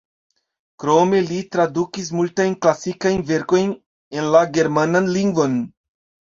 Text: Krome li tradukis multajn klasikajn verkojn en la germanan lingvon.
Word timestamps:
Krome 0.83 1.19
li 1.31 1.37
tradukis 1.57 2.09
multajn 2.21 2.57
klasikajn 2.67 3.23
verkojn 3.29 3.71
en 4.19 4.33
la 4.39 4.45
germanan 4.59 5.15
lingvon. 5.21 5.63